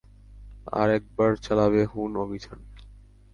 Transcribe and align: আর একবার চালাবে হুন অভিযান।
আর 0.73 0.87
একবার 0.89 1.31
চালাবে 1.37 1.81
হুন 1.85 2.11
অভিযান। 2.17 2.59